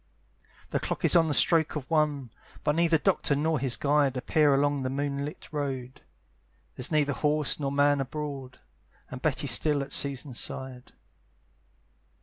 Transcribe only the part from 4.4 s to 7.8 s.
along the moonlight road, There's neither horse nor